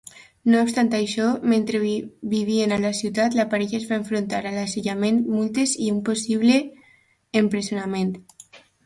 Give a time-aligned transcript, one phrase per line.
[0.51, 1.81] No obstant això, mentre
[2.31, 6.57] vivien a la ciutat, la parella es va enfrontar a l'assetjament, multes i un possible
[7.43, 8.11] empresonament.